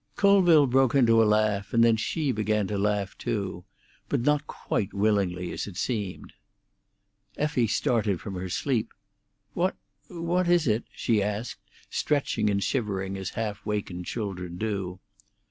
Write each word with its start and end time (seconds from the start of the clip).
Colville 0.15 0.65
broke 0.65 0.95
into 0.95 1.21
a 1.21 1.25
laugh, 1.29 1.75
and 1.75 1.83
then 1.83 1.95
she 1.95 2.31
began 2.31 2.65
to 2.65 2.77
laugh 2.79 3.15
to; 3.19 3.65
but 4.09 4.21
not 4.21 4.47
quite 4.47 4.95
willingly 4.95 5.51
as 5.51 5.67
it 5.67 5.77
seemed. 5.77 6.33
Effie 7.37 7.67
started 7.67 8.19
from 8.19 8.33
her 8.33 8.49
sleep. 8.49 8.89
"What—what 9.53 10.47
is 10.47 10.65
it?" 10.67 10.85
she 10.91 11.21
asked, 11.21 11.59
stretching 11.91 12.49
and 12.49 12.63
shivering 12.63 13.15
as 13.15 13.29
half 13.37 13.63
wakened 13.63 14.07
children 14.07 14.57
do. 14.57 14.99